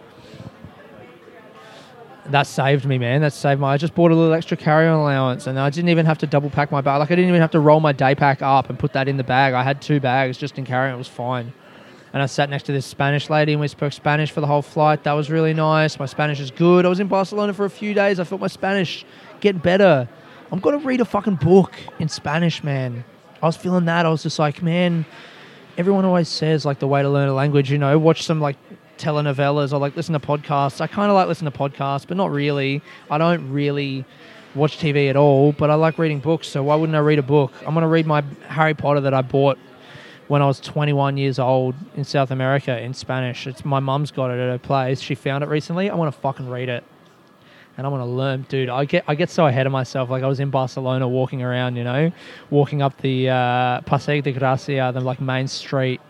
[2.26, 3.20] that saved me, man.
[3.22, 3.72] That saved my.
[3.72, 6.50] I just bought a little extra carry-on allowance, and I didn't even have to double
[6.50, 6.98] pack my bag.
[6.98, 9.16] Like I didn't even have to roll my day pack up and put that in
[9.16, 9.54] the bag.
[9.54, 10.94] I had two bags just in carry-on.
[10.94, 11.52] It was fine.
[12.12, 14.62] And I sat next to this Spanish lady, and we spoke Spanish for the whole
[14.62, 15.04] flight.
[15.04, 15.98] That was really nice.
[15.98, 16.84] My Spanish is good.
[16.84, 18.18] I was in Barcelona for a few days.
[18.18, 19.04] I felt my Spanish
[19.40, 20.08] get better.
[20.52, 23.04] I'm gonna read a fucking book in Spanish, man.
[23.40, 24.06] I was feeling that.
[24.06, 25.06] I was just like, man.
[25.78, 28.56] Everyone always says like the way to learn a language, you know, watch some like
[29.00, 30.80] telenovelas or like listen to podcasts.
[30.80, 32.82] I kind of like listen to podcasts, but not really.
[33.10, 34.04] I don't really
[34.54, 36.48] watch TV at all, but I like reading books.
[36.48, 37.52] So why wouldn't I read a book?
[37.60, 39.58] I'm going to read my Harry Potter that I bought
[40.28, 43.46] when I was 21 years old in South America in Spanish.
[43.46, 45.00] It's my mum's got it at her place.
[45.00, 45.90] She found it recently.
[45.90, 46.84] I want to fucking read it.
[47.76, 48.68] And I want to learn, dude.
[48.68, 50.10] I get I get so ahead of myself.
[50.10, 52.12] Like I was in Barcelona, walking around, you know,
[52.50, 56.00] walking up the uh, Paseo de Gracia, the like main street,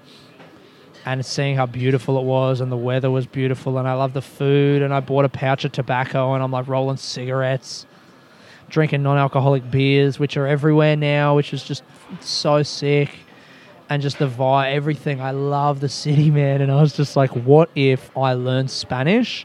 [1.05, 4.23] and seeing how beautiful it was and the weather was beautiful and I love the
[4.23, 7.87] food and I bought a pouch of tobacco and I'm like rolling cigarettes,
[8.69, 11.83] drinking non-alcoholic beers which are everywhere now, which is just
[12.21, 13.11] so sick.
[13.89, 15.21] And just the vibe, everything.
[15.21, 16.61] I love the city, man.
[16.61, 19.45] And I was just like, what if I learned Spanish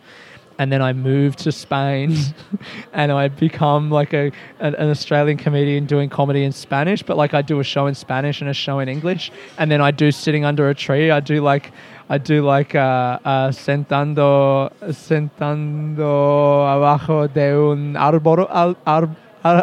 [0.58, 2.15] and then I moved to Spain
[2.94, 7.34] and I become like a an, an, Australian comedian doing comedy in Spanish, but like
[7.34, 10.12] I do a show in Spanish and a show in English, and then I do
[10.12, 11.12] sitting under a tree.
[11.12, 11.72] I do like
[12.10, 19.15] I do like uh, uh, sentando sentando abajo de un árbol ar, ar,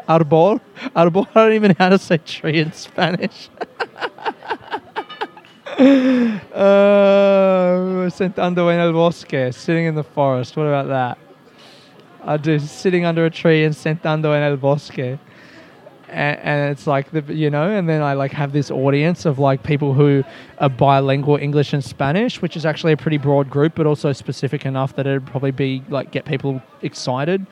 [0.09, 0.61] arbol
[0.95, 1.27] arbol.
[1.35, 3.49] I don't even know how to say tree in Spanish.
[5.83, 6.41] uh,
[8.09, 10.57] en el bosque, sitting in the forest.
[10.57, 11.19] What about that?
[12.25, 15.19] I do sitting under a tree and sentando en el bosque.
[16.09, 19.39] And, and it's like the you know, and then I like have this audience of
[19.39, 20.23] like people who
[20.59, 24.67] are bilingual English and Spanish, which is actually a pretty broad group, but also specific
[24.67, 27.47] enough that it'd probably be like get people excited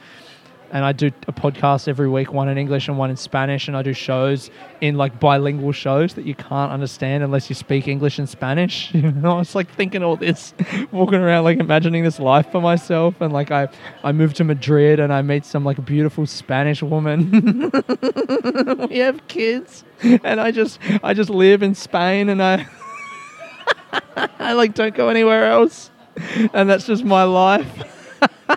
[0.73, 3.77] and I do a podcast every week, one in English and one in Spanish, and
[3.77, 8.19] I do shows in like bilingual shows that you can't understand unless you speak English
[8.19, 8.93] and Spanish.
[9.01, 10.53] You know, I was like thinking all this,
[10.93, 13.69] walking around like imagining this life for myself, and like I,
[14.05, 17.31] I moved to Madrid and I meet some like beautiful Spanish woman.
[18.91, 22.67] we have kids, and I just, I just live in Spain, and I,
[24.39, 25.91] I like don't go anywhere else,
[26.53, 28.00] and that's just my life.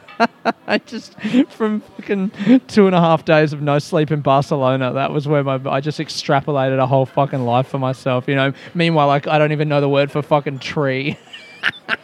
[0.68, 4.94] I just from fucking two and a half days of no sleep in Barcelona.
[4.94, 8.28] That was where my I just extrapolated a whole fucking life for myself.
[8.28, 8.54] You know.
[8.74, 11.18] Meanwhile, like I don't even know the word for fucking tree.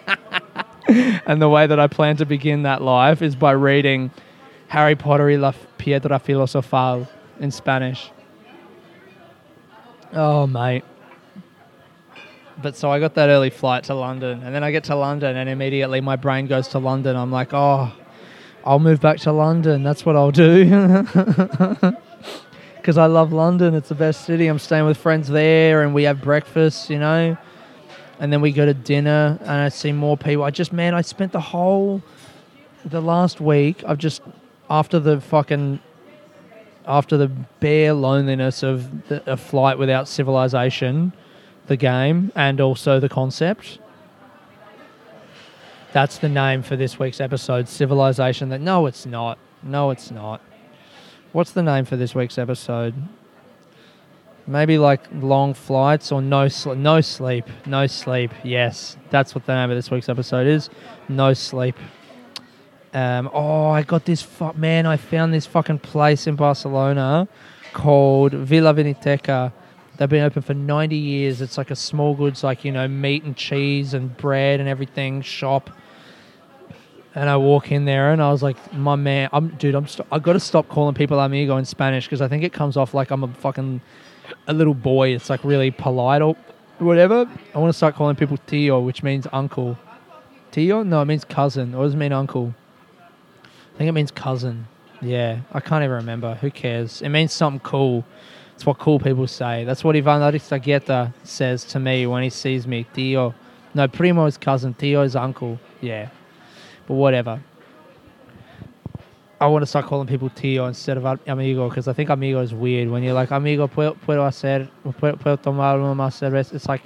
[0.88, 4.12] and the way that I plan to begin that life is by reading
[4.68, 7.08] Harry Potter y la Piedra Filosofal
[7.40, 8.12] in Spanish.
[10.14, 10.84] Oh, mate.
[12.62, 15.38] But so I got that early flight to London, and then I get to London,
[15.38, 17.16] and immediately my brain goes to London.
[17.16, 17.92] I'm like, oh,
[18.66, 19.84] I'll move back to London.
[19.84, 21.06] That's what I'll do.
[22.76, 23.76] Because I love London.
[23.76, 24.48] It's the best city.
[24.48, 27.38] I'm staying with friends there, and we have breakfast, you know.
[28.20, 30.44] And then we go to dinner, and I see more people.
[30.44, 32.02] I just, man, I spent the whole,
[32.86, 34.22] the last week, I've just,
[34.70, 35.82] after the fucking,
[36.88, 37.28] after the
[37.60, 41.12] bare loneliness of the, a flight without civilization,
[41.70, 43.80] the game, and also the concept.
[45.94, 48.50] That's the name for this week's episode, Civilization.
[48.50, 49.40] That no, it's not.
[49.64, 50.42] No, it's not.
[51.32, 52.94] What's the name for this week's episode?
[54.46, 57.46] Maybe like long flights or no sl- no sleep.
[57.66, 58.32] No sleep.
[58.44, 60.70] Yes, that's what the name of this week's episode is.
[61.08, 61.76] No sleep.
[62.94, 64.22] Um, oh, I got this.
[64.22, 67.28] Fu- man, I found this fucking place in Barcelona
[67.74, 69.54] called Vila Viniteca.
[70.00, 71.42] They've been open for 90 years.
[71.42, 75.22] It's like a small goods, like, you know, meat and cheese and bread and everything
[75.22, 75.70] shop.
[77.14, 80.08] And I walk in there and I was like, my man, I'm, dude, I'm, st-
[80.10, 82.94] I got to stop calling people amigo in Spanish because I think it comes off
[82.94, 83.82] like I'm a fucking,
[84.48, 85.10] a little boy.
[85.10, 86.38] It's like really polite or
[86.78, 87.30] whatever.
[87.54, 89.78] I want to start calling people tío, which means uncle.
[90.54, 90.86] Tío?
[90.86, 91.76] No, it means cousin.
[91.76, 92.56] Or does it mean uncle?
[93.76, 94.66] I think it means cousin.
[95.02, 96.36] Yeah, I can't even remember.
[96.36, 97.02] Who cares?
[97.02, 98.06] It means something cool.
[98.60, 99.64] It's what cool people say.
[99.64, 102.86] That's what Ivan Aristeguieta says to me when he sees me.
[102.94, 103.34] Tío.
[103.74, 104.74] No, primo is cousin.
[104.74, 105.58] Tío is uncle.
[105.80, 106.10] Yeah.
[106.86, 107.42] But whatever.
[109.40, 112.54] I want to start calling people tío instead of amigo because I think amigo is
[112.54, 112.90] weird.
[112.90, 113.96] When you're like, amigo, puedo,
[114.28, 116.56] hacer, puedo, puedo tomar una cerveza.
[116.56, 116.84] It's like,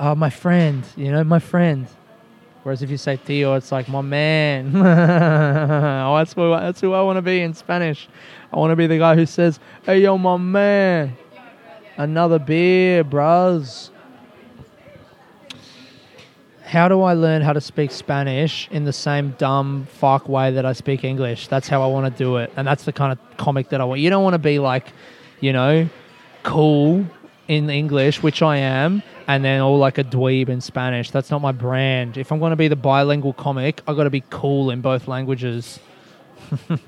[0.00, 1.86] oh, my friend, you know, my friend.
[2.66, 4.74] Whereas if you say tío, it's like, my man.
[4.76, 8.08] oh, that's who, that's who I want to be in Spanish.
[8.52, 11.16] I want to be the guy who says, hey, yo, my man.
[11.96, 13.92] Another beer, bros.
[16.64, 20.66] How do I learn how to speak Spanish in the same dumb fuck way that
[20.66, 21.46] I speak English?
[21.46, 22.52] That's how I want to do it.
[22.56, 24.00] And that's the kind of comic that I want.
[24.00, 24.88] You don't want to be like,
[25.38, 25.88] you know,
[26.42, 27.06] cool
[27.46, 31.10] in English, which I am, and then all like a dweeb in Spanish.
[31.10, 32.16] That's not my brand.
[32.16, 35.08] If I'm going to be the bilingual comic, i got to be cool in both
[35.08, 35.80] languages.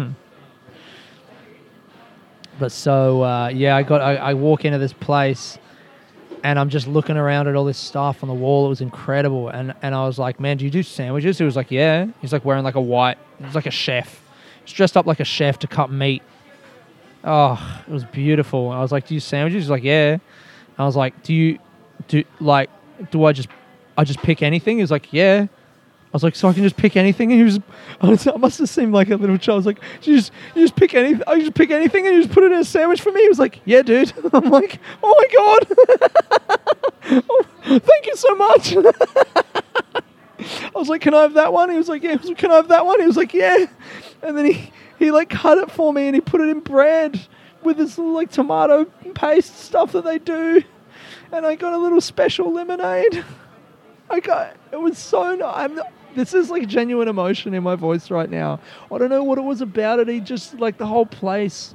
[2.59, 5.59] but so, uh, yeah, I got, I, I walk into this place
[6.44, 8.66] and I'm just looking around at all this stuff on the wall.
[8.66, 9.48] It was incredible.
[9.48, 11.38] And, and I was like, man, do you do sandwiches?
[11.38, 12.07] He was like, yeah.
[12.20, 14.22] He's like wearing like a white, he's like a chef.
[14.64, 16.22] He's dressed up like a chef to cut meat.
[17.24, 18.70] Oh, it was beautiful.
[18.70, 19.64] I was like, do you sandwiches?
[19.64, 20.18] He's like, yeah.
[20.79, 21.59] I was like, do you,
[22.07, 22.71] do, like,
[23.11, 23.49] do I just,
[23.97, 24.77] I just pick anything?
[24.77, 25.47] He was like, yeah.
[26.09, 27.61] I was like, so I can just pick anything, and he was,
[28.27, 29.57] I, must have seemed like a little child.
[29.57, 32.17] I was like, you just, you just pick anything, oh, I just pick anything, and
[32.17, 33.21] you just put it in a sandwich for me.
[33.21, 34.13] He was like, yeah, dude.
[34.33, 37.45] I'm like, oh my god, oh,
[37.79, 38.75] thank you so much.
[40.39, 41.69] I was like, can I have that one?
[41.69, 42.17] He was like, yeah.
[42.17, 43.01] Was like, can I have that one?
[43.01, 43.67] He was like, yeah.
[44.23, 47.21] And then he, he like cut it for me, and he put it in bread
[47.63, 50.63] with this like tomato paste stuff that they do,
[51.33, 53.25] and I got a little special lemonade.
[54.11, 55.23] I got it was so.
[55.45, 55.81] I'm
[56.14, 58.61] this is like genuine emotion in my voice right now.
[58.91, 60.09] I don't know what it was about it.
[60.09, 61.75] He just like the whole place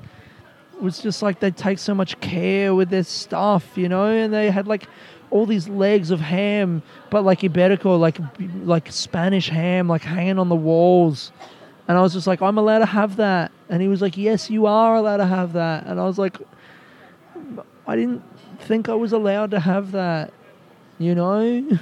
[0.81, 4.49] was just like they take so much care with their stuff, you know, and they
[4.49, 4.87] had like
[5.29, 8.17] all these legs of ham, but like Iberico, like
[8.63, 11.31] like Spanish ham, like hanging on the walls.
[11.87, 13.51] And I was just like, I'm allowed to have that.
[13.69, 15.85] And he was like, Yes, you are allowed to have that.
[15.85, 16.37] And I was like,
[17.87, 18.23] I didn't
[18.59, 20.33] think I was allowed to have that,
[20.99, 21.79] you know?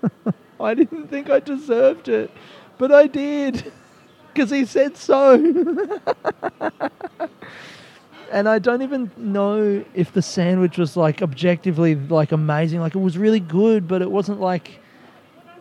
[0.60, 2.30] I didn't think I deserved it,
[2.78, 3.72] but I did
[4.32, 5.34] because he said so.
[8.32, 12.80] and I don't even know if the sandwich was like objectively like amazing.
[12.80, 14.78] Like it was really good, but it wasn't like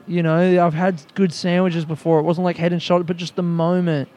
[0.07, 2.19] you know, I've had good sandwiches before.
[2.19, 4.09] It wasn't like head and shoulder, but just the moment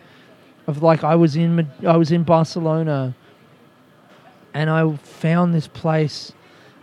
[0.67, 3.15] of like I was in I was in Barcelona
[4.55, 6.33] and I found this place.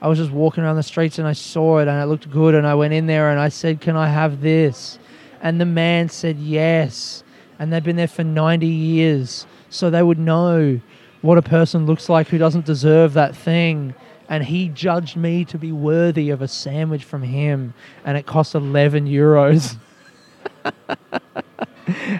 [0.02, 2.56] I was just walking around the streets and I saw it and it looked good
[2.56, 5.00] and I went in there and I said, "Can I have this?"
[5.42, 7.24] And the man said, "Yes."
[7.58, 10.80] And they've been there for 90 years, so they would know
[11.22, 13.94] what a person looks like who doesn't deserve that thing
[14.32, 17.74] and he judged me to be worthy of a sandwich from him,
[18.06, 19.76] and it cost 11 euros.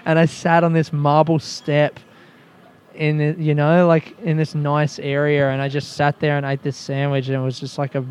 [0.04, 1.98] and I sat on this marble step
[3.02, 6.62] in you know like in this nice area and I just sat there and ate
[6.62, 8.04] this sandwich and it was just like a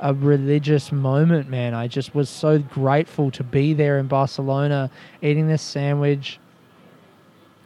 [0.00, 4.90] a religious moment man I just was so grateful to be there in Barcelona
[5.20, 6.38] eating this sandwich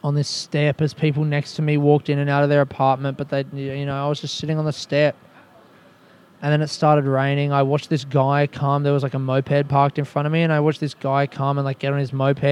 [0.02, 3.16] on this step as people next to me walked in and out of their apartment
[3.16, 5.16] but they you know I was just sitting on the step
[6.42, 7.50] and then it started raining.
[7.50, 8.82] I watched this guy come.
[8.82, 11.26] There was like a moped parked in front of me, and I watched this guy
[11.26, 12.44] come and like get on his moped.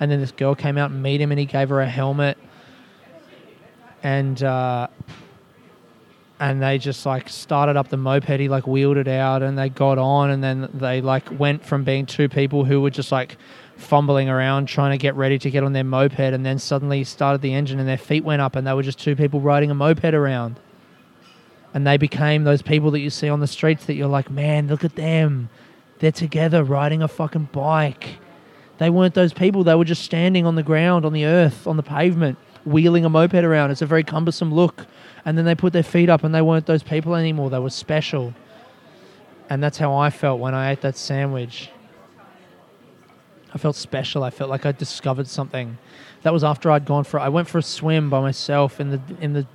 [0.00, 2.36] And then this girl came out and meet him, and he gave her a helmet.
[4.02, 4.88] And uh,
[6.40, 8.40] and they just like started up the moped.
[8.40, 11.84] He like wheeled it out, and they got on, and then they like went from
[11.84, 13.36] being two people who were just like
[13.76, 17.42] fumbling around trying to get ready to get on their moped, and then suddenly started
[17.42, 19.74] the engine, and their feet went up, and they were just two people riding a
[19.74, 20.58] moped around
[21.74, 24.68] and they became those people that you see on the streets that you're like, man,
[24.68, 25.48] look at them.
[25.98, 28.18] They're together riding a fucking bike.
[28.78, 29.64] They weren't those people.
[29.64, 33.08] They were just standing on the ground, on the earth, on the pavement, wheeling a
[33.08, 33.70] moped around.
[33.70, 34.86] It's a very cumbersome look.
[35.24, 37.50] And then they put their feet up and they weren't those people anymore.
[37.50, 38.34] They were special.
[39.50, 41.70] And that's how I felt when I ate that sandwich.
[43.52, 44.22] I felt special.
[44.22, 45.78] I felt like I discovered something.
[46.22, 49.00] That was after I'd gone for I went for a swim by myself in the
[49.20, 49.46] in the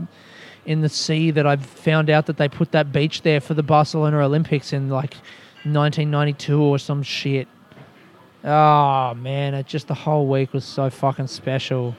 [0.65, 3.63] in the sea that I found out that they put that beach there for the
[3.63, 5.13] Barcelona Olympics in like
[5.65, 7.47] 1992 or some shit.
[8.43, 11.95] Oh man, it just the whole week was so fucking special.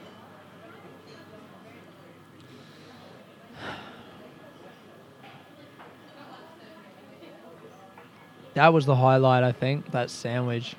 [8.55, 9.91] That was the highlight, I think.
[9.91, 10.75] That sandwich.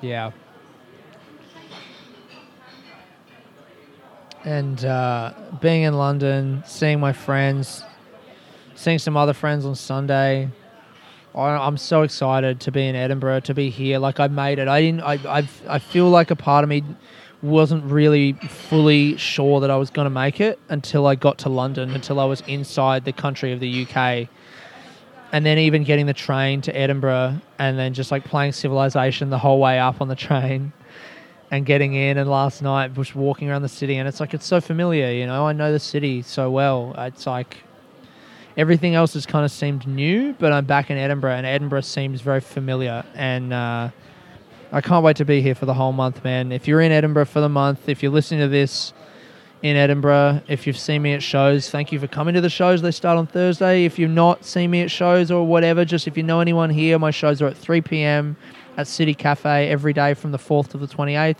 [0.00, 0.32] Yeah.
[4.44, 7.84] and uh, being in London, seeing my friends,
[8.74, 10.50] seeing some other friends on Sunday.
[11.34, 13.98] I, am so excited to be in Edinburgh, to be here.
[13.98, 14.66] Like I made it.
[14.66, 15.02] I didn't.
[15.02, 16.82] I I I feel like a part of me
[17.42, 21.48] wasn't really fully sure that I was going to make it until I got to
[21.48, 24.28] London, until I was inside the country of the UK.
[25.32, 29.38] And then even getting the train to Edinburgh and then just like playing Civilization the
[29.38, 30.72] whole way up on the train
[31.50, 32.18] and getting in.
[32.18, 35.26] And last night just walking around the city and it's like it's so familiar you
[35.26, 35.46] know?
[35.46, 36.94] I know the city so well.
[36.98, 37.58] It's like
[38.56, 42.20] everything else has kind of seemed new but i'm back in edinburgh and edinburgh seems
[42.20, 43.04] very familiar.
[43.14, 43.90] And uh,
[44.72, 46.52] i can't wait to be here for the whole month man.
[46.52, 48.92] If you're in edinburgh for the month if you're listening to this
[49.62, 52.80] in edinburgh if you've seen me at shows thank you for coming to the shows
[52.80, 56.16] they start on thursday if you've not seen me at shows or whatever just if
[56.16, 58.36] you know anyone here my shows are at 3 p.m
[58.76, 61.36] at City Cafe every day from the 4th to the 28th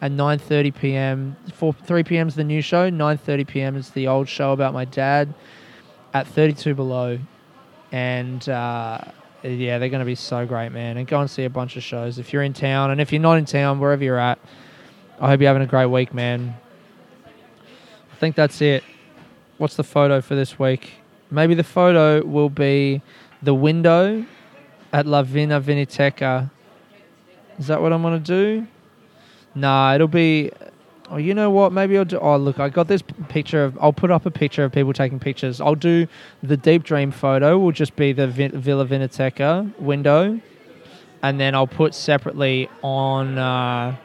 [0.00, 1.36] at 9:30 p.m.
[1.52, 2.28] 4 3 p.m.
[2.28, 2.90] is the new show.
[2.90, 3.76] 9:30 p.m.
[3.76, 5.34] is the old show about my dad
[6.12, 7.18] at 32 Below,
[7.92, 8.98] and uh,
[9.42, 10.96] yeah, they're going to be so great, man.
[10.96, 13.20] And go and see a bunch of shows if you're in town, and if you're
[13.20, 14.38] not in town, wherever you're at,
[15.20, 16.54] I hope you're having a great week, man.
[18.24, 18.82] Think that's it.
[19.58, 20.92] What's the photo for this week?
[21.30, 23.02] Maybe the photo will be
[23.42, 24.24] the window
[24.94, 26.50] at La Vila Viniteca
[27.58, 28.66] is that what I'm gonna do?
[29.54, 30.52] Nah, it'll be.
[31.10, 31.70] Oh, you know what?
[31.74, 32.18] Maybe I'll do.
[32.18, 33.76] Oh, look, I got this picture of.
[33.78, 35.60] I'll put up a picture of people taking pictures.
[35.60, 36.06] I'll do
[36.42, 37.58] the deep dream photo.
[37.58, 40.40] Will just be the Vila Viniteca window,
[41.22, 43.36] and then I'll put separately on.
[43.36, 43.96] Uh,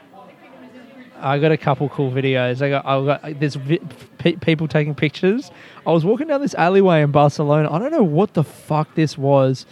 [1.20, 2.62] I got a couple cool videos.
[2.62, 3.80] I got, I got there's vi-
[4.18, 5.50] pe- people taking pictures.
[5.86, 7.70] I was walking down this alleyway in Barcelona.
[7.72, 9.66] I don't know what the fuck this was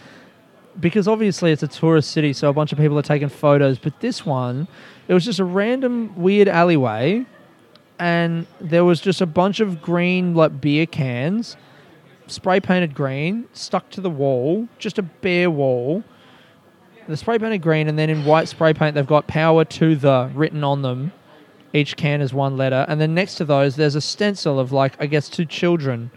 [0.79, 3.77] because obviously it's a tourist city, so a bunch of people are taking photos.
[3.79, 4.67] But this one,
[5.07, 7.25] it was just a random weird alleyway,
[7.97, 11.57] and there was just a bunch of green like beer cans,
[12.27, 16.03] spray painted green, stuck to the wall, just a bare wall.
[17.07, 20.29] The spray painted green, and then in white spray paint, they've got "Power to the"
[20.35, 21.11] written on them.
[21.73, 24.93] Each can is one letter, and then next to those, there's a stencil of like
[24.99, 26.11] I guess two children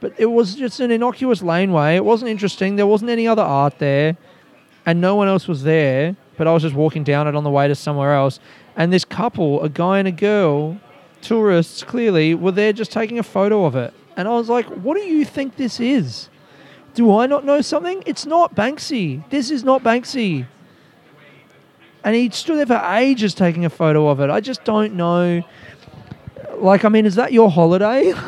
[0.00, 1.96] but it was just an innocuous laneway.
[1.96, 2.76] It wasn't interesting.
[2.76, 4.16] There wasn't any other art there,
[4.84, 6.16] and no one else was there.
[6.36, 8.38] but I was just walking down it on the way to somewhere else,
[8.76, 10.78] and this couple, a guy and a girl,
[11.22, 14.98] tourists clearly, were there just taking a photo of it, and I was like, "What
[14.98, 16.28] do you think this is?
[16.92, 18.02] Do I not know something?
[18.04, 19.28] It's not Banksy.
[19.30, 20.46] This is not Banksy."
[22.04, 24.30] And he stood there for ages taking a photo of it.
[24.30, 25.42] I just don't know.
[26.56, 28.14] Like, I mean, is that your holiday?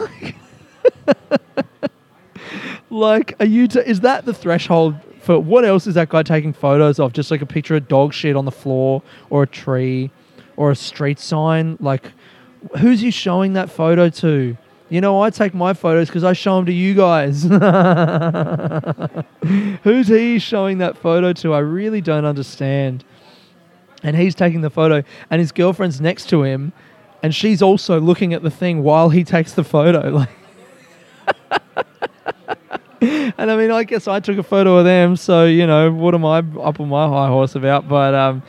[2.90, 3.68] like, are you?
[3.68, 4.96] T- is that the threshold
[5.28, 7.12] for what else is that guy taking photos of?
[7.12, 10.10] Just like a picture of dog shit on the floor, or a tree,
[10.56, 11.76] or a street sign.
[11.80, 12.12] Like,
[12.78, 14.56] who's he showing that photo to?
[14.90, 17.42] You know, I take my photos because I show them to you guys.
[19.82, 21.52] who's he showing that photo to?
[21.52, 23.04] I really don't understand.
[24.02, 26.72] And he's taking the photo, and his girlfriend's next to him,
[27.22, 30.26] and she's also looking at the thing while he takes the photo.
[30.28, 30.30] Like,
[33.00, 36.14] and I mean, I guess I took a photo of them, so you know, what
[36.14, 37.88] am I up on my high horse about?
[37.88, 38.42] But um,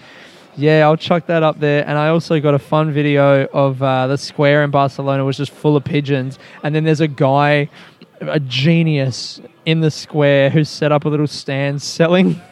[0.56, 1.88] yeah, I'll chuck that up there.
[1.88, 5.52] And I also got a fun video of uh, the square in Barcelona was just
[5.52, 7.70] full of pigeons, and then there's a guy,
[8.22, 12.42] a genius in the square who's set up a little stand selling.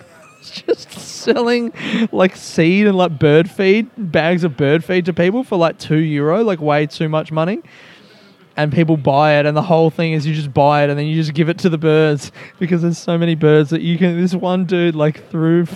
[0.65, 1.73] Just selling
[2.11, 5.97] like seed and like bird feed, bags of bird feed to people for like two
[5.97, 7.61] euro, like way too much money.
[8.55, 11.05] And people buy it and the whole thing is you just buy it and then
[11.05, 14.19] you just give it to the birds because there's so many birds that you can
[14.19, 15.67] this one dude like threw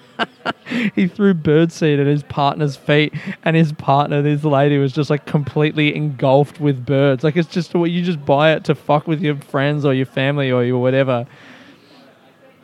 [0.94, 5.26] he threw birdseed at his partner's feet and his partner this lady was just like
[5.26, 7.24] completely engulfed with birds.
[7.24, 10.06] Like it's just what you just buy it to fuck with your friends or your
[10.06, 11.26] family or your whatever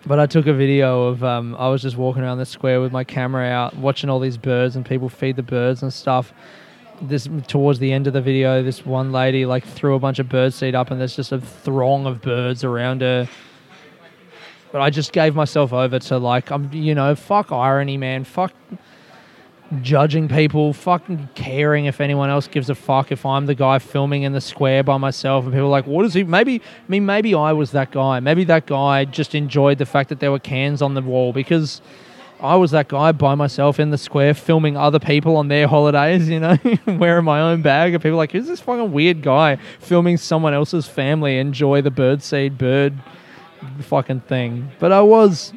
[0.08, 2.90] but I took a video of um, I was just walking around the square with
[2.90, 6.32] my camera out, watching all these birds and people feed the birds and stuff
[7.02, 10.28] this towards the end of the video, this one lady like threw a bunch of
[10.28, 13.28] bird seed up, and there's just a throng of birds around her.
[14.72, 18.52] But I just gave myself over to like I'm, you know, fuck irony, man, fuck
[19.82, 23.12] judging people, fucking caring if anyone else gives a fuck.
[23.12, 26.04] If I'm the guy filming in the square by myself, and people are like, what
[26.04, 26.24] is he?
[26.24, 28.20] Maybe, I mean, maybe I was that guy.
[28.20, 31.82] Maybe that guy just enjoyed the fact that there were cans on the wall because
[32.40, 36.28] I was that guy by myself in the square filming other people on their holidays,
[36.28, 36.56] you know,
[36.86, 37.94] wearing my own bag.
[37.94, 42.56] And people like, who's this fucking weird guy filming someone else's family enjoy the birdseed
[42.56, 42.94] bird
[43.80, 44.70] fucking thing?
[44.78, 45.52] But I was.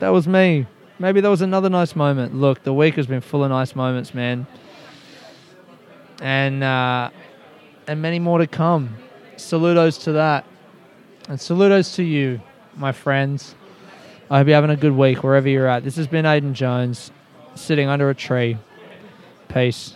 [0.00, 0.66] That was me.
[1.00, 2.34] Maybe that was another nice moment.
[2.34, 4.46] Look, the week has been full of nice moments, man.
[6.20, 7.10] And uh,
[7.86, 8.96] and many more to come.
[9.36, 10.44] Saludos to that.
[11.28, 12.40] And saludos to you,
[12.76, 13.54] my friends.
[14.30, 15.84] I hope you're having a good week wherever you're at.
[15.84, 17.12] This has been Aidan Jones,
[17.54, 18.58] sitting under a tree.
[19.48, 19.94] Peace.